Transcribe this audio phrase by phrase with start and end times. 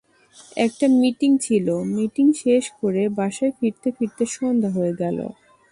[0.57, 5.17] একটা মীটিং ছিল, মীটিং শেষ করে বাসায় ফিরতে-ফিরতে সন্ধ্যা হয়ে গেল।